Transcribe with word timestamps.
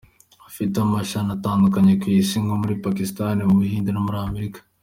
Ifite 0.49 0.75
amashami 0.85 1.31
atandukanye 1.37 1.93
ku 2.01 2.05
isi 2.19 2.35
nko 2.43 2.55
muri 2.61 2.75
Pakisitani, 2.83 3.41
mu 3.47 3.55
Buhinde 3.59 3.89
no 3.91 4.01
muri 4.05 4.17
Afurika. 4.25 4.59